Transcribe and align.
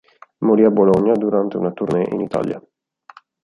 Morì 0.39 0.63
a 0.63 0.71
Bologna 0.71 1.11
durante 1.13 1.57
una 1.57 1.71
tournée 1.73 2.07
in 2.09 2.21
Italia. 2.21 2.59